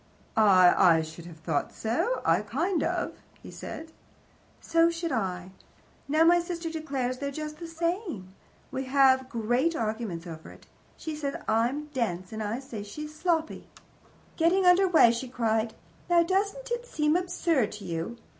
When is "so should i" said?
4.59-5.51